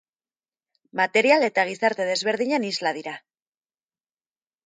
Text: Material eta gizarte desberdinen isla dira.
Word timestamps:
Material 0.99 1.45
eta 1.49 1.65
gizarte 1.71 2.07
desberdinen 2.11 2.67
isla 2.71 2.93
dira. 2.99 3.13